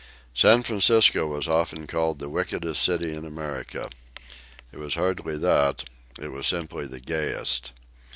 [0.33, 3.87] San Francisco was often called the wickedest city in America.
[4.71, 5.83] It was hardly that,
[6.19, 7.71] it was simply the gayest.